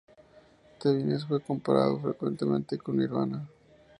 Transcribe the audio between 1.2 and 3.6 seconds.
fue comparado frecuentemente con Nirvana.